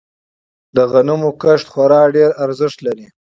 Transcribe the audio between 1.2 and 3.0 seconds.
کښت خورا ډیر ارزښت